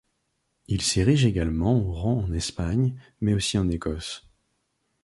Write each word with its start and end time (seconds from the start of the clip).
Il 0.67 0.81
s’érige 0.81 1.25
également 1.27 1.79
au 1.79 1.91
rang 1.93 2.21
en 2.23 2.33
Espagne, 2.33 2.99
mais 3.21 3.35
aussi 3.35 3.59
en 3.59 3.69
Écosse. 3.69 4.25